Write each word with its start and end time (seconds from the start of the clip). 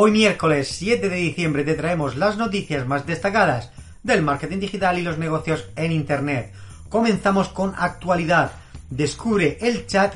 Hoy 0.00 0.12
miércoles 0.12 0.68
7 0.78 1.08
de 1.08 1.16
diciembre 1.16 1.64
te 1.64 1.74
traemos 1.74 2.14
las 2.14 2.36
noticias 2.36 2.86
más 2.86 3.04
destacadas 3.04 3.72
del 4.04 4.22
marketing 4.22 4.60
digital 4.60 4.96
y 4.96 5.02
los 5.02 5.18
negocios 5.18 5.70
en 5.74 5.90
Internet. 5.90 6.52
Comenzamos 6.88 7.48
con 7.48 7.74
actualidad. 7.76 8.52
Descubre 8.90 9.58
el 9.60 9.88
chat 9.88 10.14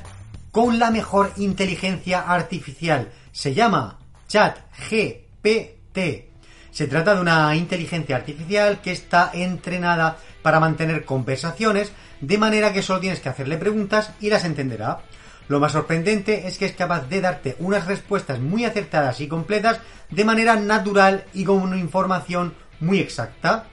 con 0.52 0.78
la 0.78 0.92
mejor 0.92 1.32
inteligencia 1.36 2.20
artificial. 2.20 3.10
Se 3.32 3.54
llama 3.54 3.98
Chat 4.28 4.56
GPT. 4.88 5.98
Se 6.70 6.86
trata 6.86 7.16
de 7.16 7.20
una 7.20 7.56
inteligencia 7.56 8.14
artificial 8.14 8.80
que 8.80 8.92
está 8.92 9.32
entrenada 9.34 10.16
para 10.42 10.60
mantener 10.60 11.04
conversaciones 11.04 11.90
de 12.20 12.38
manera 12.38 12.72
que 12.72 12.82
solo 12.82 13.00
tienes 13.00 13.18
que 13.18 13.30
hacerle 13.30 13.56
preguntas 13.56 14.12
y 14.20 14.30
las 14.30 14.44
entenderá. 14.44 15.00
Lo 15.52 15.60
más 15.60 15.72
sorprendente 15.72 16.48
es 16.48 16.56
que 16.56 16.64
es 16.64 16.72
capaz 16.72 17.10
de 17.10 17.20
darte 17.20 17.56
unas 17.58 17.86
respuestas 17.86 18.40
muy 18.40 18.64
acertadas 18.64 19.20
y 19.20 19.28
completas 19.28 19.80
de 20.08 20.24
manera 20.24 20.56
natural 20.56 21.26
y 21.34 21.44
con 21.44 21.58
una 21.58 21.76
información 21.76 22.54
muy 22.80 23.00
exacta. 23.00 23.66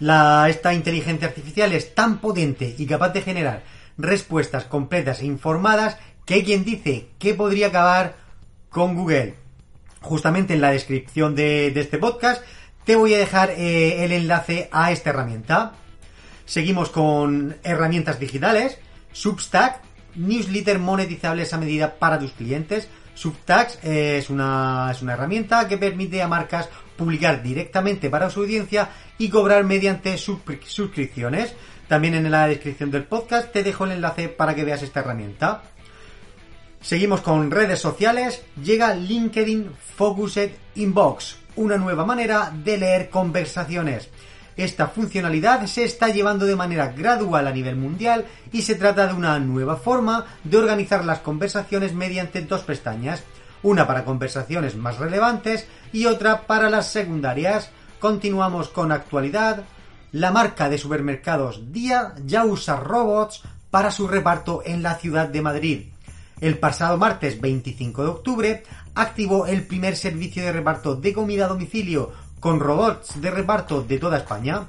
esta 0.00 0.74
inteligencia 0.74 1.28
artificial 1.28 1.70
es 1.70 1.94
tan 1.94 2.18
potente 2.18 2.74
y 2.76 2.84
capaz 2.84 3.10
de 3.10 3.22
generar 3.22 3.62
respuestas 3.96 4.64
completas 4.64 5.20
e 5.20 5.26
informadas 5.26 5.98
que 6.26 6.34
hay 6.34 6.42
quien 6.42 6.64
dice 6.64 7.10
que 7.20 7.34
podría 7.34 7.68
acabar 7.68 8.16
con 8.68 8.96
Google. 8.96 9.36
Justamente 10.00 10.54
en 10.54 10.62
la 10.62 10.72
descripción 10.72 11.36
de, 11.36 11.68
este 11.68 11.98
podcast 11.98 12.42
te 12.84 12.96
voy 12.96 13.14
a 13.14 13.18
dejar 13.18 13.50
eh, 13.50 14.04
el 14.04 14.10
enlace 14.10 14.68
a 14.72 14.90
esta 14.90 15.10
herramienta. 15.10 15.74
Seguimos 16.44 16.90
con 16.90 17.56
herramientas 17.62 18.18
digitales. 18.18 18.78
Substack, 19.12 19.91
newsletter 20.14 20.78
monetizables 20.78 21.52
a 21.52 21.58
medida 21.58 21.94
para 21.94 22.18
tus 22.18 22.32
clientes. 22.32 22.88
Substack 23.14 23.84
es 23.84 24.30
una, 24.30 24.88
es 24.90 25.02
una 25.02 25.12
herramienta 25.12 25.68
que 25.68 25.78
permite 25.78 26.22
a 26.22 26.28
marcas 26.28 26.68
publicar 26.96 27.42
directamente 27.42 28.08
para 28.10 28.30
su 28.30 28.40
audiencia 28.40 28.88
y 29.18 29.28
cobrar 29.28 29.64
mediante 29.64 30.16
suscripciones. 30.16 31.54
También 31.88 32.14
en 32.14 32.30
la 32.30 32.46
descripción 32.46 32.90
del 32.90 33.04
podcast 33.04 33.52
te 33.52 33.62
dejo 33.62 33.84
el 33.84 33.92
enlace 33.92 34.28
para 34.28 34.54
que 34.54 34.64
veas 34.64 34.82
esta 34.82 35.00
herramienta. 35.00 35.62
Seguimos 36.80 37.20
con 37.20 37.50
redes 37.50 37.80
sociales. 37.80 38.42
Llega 38.62 38.94
LinkedIn 38.94 39.70
Focused 39.96 40.50
Inbox, 40.74 41.36
una 41.56 41.76
nueva 41.76 42.04
manera 42.04 42.52
de 42.52 42.78
leer 42.78 43.10
conversaciones. 43.10 44.08
Esta 44.56 44.88
funcionalidad 44.88 45.64
se 45.66 45.84
está 45.84 46.08
llevando 46.08 46.44
de 46.44 46.56
manera 46.56 46.88
gradual 46.88 47.46
a 47.46 47.52
nivel 47.52 47.76
mundial 47.76 48.26
y 48.52 48.62
se 48.62 48.74
trata 48.74 49.06
de 49.06 49.14
una 49.14 49.38
nueva 49.38 49.76
forma 49.76 50.26
de 50.44 50.58
organizar 50.58 51.04
las 51.04 51.20
conversaciones 51.20 51.94
mediante 51.94 52.42
dos 52.42 52.62
pestañas, 52.62 53.22
una 53.62 53.86
para 53.86 54.04
conversaciones 54.04 54.76
más 54.76 54.98
relevantes 54.98 55.66
y 55.92 56.06
otra 56.06 56.46
para 56.46 56.68
las 56.68 56.88
secundarias. 56.88 57.70
Continuamos 57.98 58.68
con 58.68 58.92
actualidad. 58.92 59.64
La 60.12 60.30
marca 60.30 60.68
de 60.68 60.76
supermercados 60.76 61.72
Día 61.72 62.14
ya 62.26 62.44
usa 62.44 62.76
robots 62.76 63.42
para 63.70 63.90
su 63.90 64.06
reparto 64.06 64.62
en 64.66 64.82
la 64.82 64.96
ciudad 64.96 65.28
de 65.28 65.40
Madrid. 65.40 65.82
El 66.42 66.58
pasado 66.58 66.98
martes 66.98 67.40
25 67.40 68.02
de 68.02 68.08
octubre 68.08 68.62
activó 68.94 69.46
el 69.46 69.64
primer 69.66 69.96
servicio 69.96 70.42
de 70.42 70.52
reparto 70.52 70.96
de 70.96 71.12
comida 71.12 71.46
a 71.46 71.48
domicilio 71.48 72.12
con 72.42 72.58
robots 72.58 73.20
de 73.20 73.30
reparto 73.30 73.82
de 73.82 73.98
toda 73.98 74.18
España. 74.18 74.66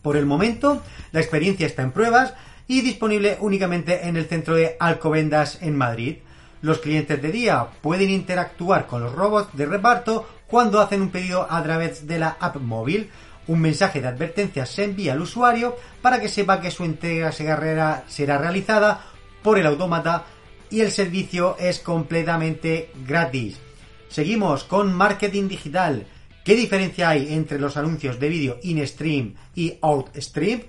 Por 0.00 0.16
el 0.16 0.26
momento, 0.26 0.80
la 1.10 1.20
experiencia 1.20 1.66
está 1.66 1.82
en 1.82 1.90
pruebas 1.90 2.34
y 2.68 2.82
disponible 2.82 3.36
únicamente 3.40 4.06
en 4.06 4.16
el 4.16 4.26
centro 4.26 4.54
de 4.54 4.76
Alcobendas 4.78 5.58
en 5.60 5.76
Madrid. 5.76 6.18
Los 6.62 6.78
clientes 6.78 7.20
de 7.20 7.32
día 7.32 7.66
pueden 7.82 8.10
interactuar 8.10 8.86
con 8.86 9.02
los 9.02 9.12
robots 9.12 9.56
de 9.56 9.66
reparto 9.66 10.24
cuando 10.46 10.80
hacen 10.80 11.02
un 11.02 11.10
pedido 11.10 11.48
a 11.50 11.60
través 11.64 12.06
de 12.06 12.20
la 12.20 12.36
app 12.38 12.58
móvil. 12.58 13.10
Un 13.48 13.60
mensaje 13.60 14.00
de 14.00 14.06
advertencia 14.06 14.64
se 14.64 14.84
envía 14.84 15.14
al 15.14 15.20
usuario 15.20 15.74
para 16.00 16.20
que 16.20 16.28
sepa 16.28 16.60
que 16.60 16.70
su 16.70 16.84
entrega 16.84 17.32
será 17.32 18.38
realizada 18.38 19.04
por 19.42 19.58
el 19.58 19.66
autómata 19.66 20.26
y 20.70 20.80
el 20.80 20.92
servicio 20.92 21.56
es 21.58 21.80
completamente 21.80 22.92
gratis. 23.04 23.58
Seguimos 24.08 24.62
con 24.62 24.94
marketing 24.94 25.48
digital. 25.48 26.06
¿Qué 26.50 26.56
diferencia 26.56 27.10
hay 27.10 27.32
entre 27.32 27.60
los 27.60 27.76
anuncios 27.76 28.18
de 28.18 28.28
vídeo 28.28 28.58
in-stream 28.64 29.34
y 29.54 29.74
out-stream? 29.80 30.62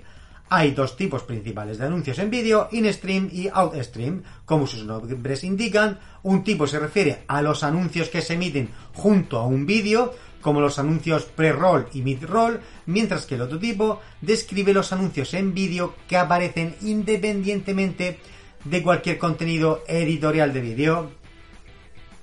Hay 0.48 0.70
dos 0.70 0.96
tipos 0.96 1.24
principales 1.24 1.76
de 1.76 1.86
anuncios 1.86 2.20
en 2.20 2.30
vídeo, 2.30 2.68
in-stream 2.70 3.28
y 3.32 3.48
out-stream. 3.52 4.22
Como 4.44 4.68
sus 4.68 4.84
nombres 4.84 5.42
indican, 5.42 5.98
un 6.22 6.44
tipo 6.44 6.68
se 6.68 6.78
refiere 6.78 7.24
a 7.26 7.42
los 7.42 7.64
anuncios 7.64 8.10
que 8.10 8.22
se 8.22 8.34
emiten 8.34 8.68
junto 8.94 9.40
a 9.40 9.46
un 9.48 9.66
vídeo, 9.66 10.14
como 10.40 10.60
los 10.60 10.78
anuncios 10.78 11.24
pre-roll 11.24 11.88
y 11.92 12.02
mid-roll, 12.02 12.60
mientras 12.86 13.26
que 13.26 13.34
el 13.34 13.40
otro 13.40 13.58
tipo 13.58 14.00
describe 14.20 14.72
los 14.72 14.92
anuncios 14.92 15.34
en 15.34 15.52
vídeo 15.52 15.96
que 16.06 16.16
aparecen 16.16 16.76
independientemente 16.82 18.20
de 18.64 18.82
cualquier 18.84 19.18
contenido 19.18 19.82
editorial 19.88 20.52
de 20.52 20.60
vídeo. 20.60 21.10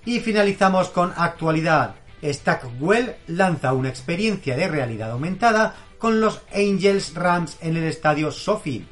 Y 0.06 0.22
finalizamos 0.22 0.88
con 0.88 1.12
actualidad. 1.18 1.99
Stackwell 2.24 3.16
lanza 3.28 3.74
una 3.74 3.90
experiencia 3.90 4.56
de 4.56 4.68
realidad 4.68 5.12
aumentada 5.12 5.76
con 5.98 6.22
los 6.22 6.42
Angels 6.54 7.14
Rams 7.14 7.58
en 7.62 7.78
el 7.78 7.84
estadio 7.84 8.32
Sophie. 8.32 8.86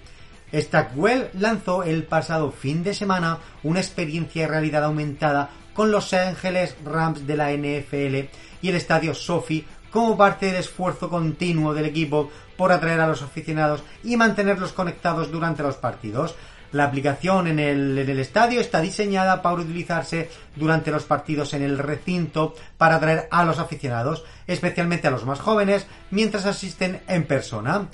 Stackwell 0.53 1.29
lanzó 1.33 1.83
el 1.83 2.03
pasado 2.03 2.51
fin 2.51 2.83
de 2.83 2.93
semana 2.93 3.39
una 3.63 3.79
experiencia 3.79 4.43
de 4.43 4.47
realidad 4.47 4.83
aumentada 4.85 5.49
con 5.73 5.91
los 5.91 6.13
Ángeles 6.13 6.75
Rams 6.83 7.27
de 7.27 7.37
la 7.37 7.51
NFL 7.51 8.29
y 8.61 8.69
el 8.69 8.75
estadio 8.75 9.13
Sophie 9.13 9.65
como 9.91 10.17
parte 10.17 10.47
del 10.47 10.55
esfuerzo 10.55 11.09
continuo 11.09 11.73
del 11.73 11.85
equipo 11.85 12.29
por 12.55 12.71
atraer 12.71 12.99
a 12.99 13.07
los 13.07 13.21
aficionados 13.21 13.83
y 14.03 14.17
mantenerlos 14.17 14.73
conectados 14.73 15.31
durante 15.31 15.63
los 15.63 15.75
partidos. 15.75 16.35
La 16.71 16.85
aplicación 16.85 17.47
en 17.47 17.59
el, 17.59 18.19
estadio 18.19 18.59
está 18.59 18.81
diseñada 18.81 19.41
para 19.41 19.61
utilizarse 19.61 20.29
durante 20.55 20.91
los 20.91 21.03
partidos 21.03 21.53
en 21.53 21.63
el 21.63 21.77
recinto 21.77 22.55
para 22.77 22.95
atraer 22.95 23.27
a 23.31 23.45
los 23.45 23.59
aficionados, 23.59 24.25
especialmente 24.47 25.07
a 25.07 25.11
los 25.11 25.25
más 25.25 25.39
jóvenes, 25.39 25.87
mientras 26.11 26.45
asisten 26.45 27.01
en 27.07 27.25
persona. 27.25 27.87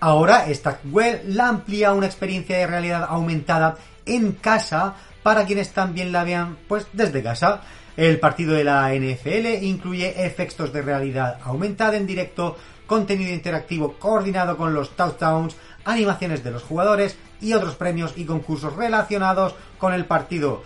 Ahora, 0.00 0.46
Stackwell 0.52 1.34
la 1.34 1.48
amplía 1.48 1.92
una 1.92 2.06
experiencia 2.06 2.56
de 2.56 2.66
realidad 2.66 3.06
aumentada 3.08 3.76
en 4.04 4.32
casa 4.32 4.96
para 5.22 5.44
quienes 5.44 5.70
también 5.70 6.12
la 6.12 6.24
vean 6.24 6.58
pues 6.68 6.86
desde 6.92 7.22
casa. 7.22 7.62
El 7.96 8.18
partido 8.18 8.54
de 8.54 8.64
la 8.64 8.92
NFL 8.94 9.62
incluye 9.62 10.24
efectos 10.24 10.72
de 10.72 10.82
realidad 10.82 11.38
aumentada 11.44 11.96
en 11.96 12.06
directo, 12.06 12.56
contenido 12.86 13.32
interactivo 13.32 13.94
coordinado 13.98 14.56
con 14.56 14.74
los 14.74 14.96
touchdowns, 14.96 15.56
animaciones 15.84 16.44
de 16.44 16.50
los 16.50 16.62
jugadores 16.62 17.16
y 17.40 17.52
otros 17.52 17.74
premios 17.74 18.14
y 18.16 18.24
concursos 18.24 18.76
relacionados 18.76 19.54
con 19.78 19.92
el 19.92 20.06
partido. 20.06 20.62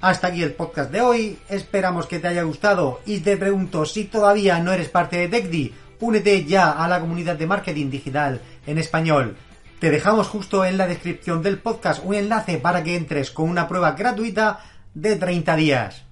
Hasta 0.00 0.28
aquí 0.28 0.42
el 0.42 0.54
podcast 0.54 0.90
de 0.90 1.00
hoy, 1.00 1.38
esperamos 1.48 2.06
que 2.06 2.18
te 2.18 2.28
haya 2.28 2.42
gustado 2.42 3.00
y 3.06 3.20
te 3.20 3.36
pregunto 3.36 3.84
si 3.84 4.04
todavía 4.04 4.58
no 4.58 4.72
eres 4.72 4.88
parte 4.88 5.16
de 5.16 5.28
TechDi, 5.28 5.74
únete 6.00 6.44
ya 6.44 6.72
a 6.72 6.88
la 6.88 7.00
comunidad 7.00 7.36
de 7.36 7.46
marketing 7.46 7.90
digital 7.90 8.40
en 8.66 8.78
español. 8.78 9.36
Te 9.78 9.90
dejamos 9.90 10.28
justo 10.28 10.64
en 10.64 10.78
la 10.78 10.86
descripción 10.86 11.42
del 11.42 11.58
podcast 11.58 12.04
un 12.04 12.14
enlace 12.14 12.58
para 12.58 12.82
que 12.82 12.96
entres 12.96 13.30
con 13.30 13.48
una 13.48 13.68
prueba 13.68 13.92
gratuita 13.92 14.60
de 14.94 15.16
30 15.16 15.56
días. 15.56 16.11